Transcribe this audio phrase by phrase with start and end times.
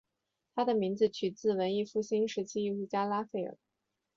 [0.55, 3.55] 他的名字取自于文艺复兴时期艺术家拉斐尔。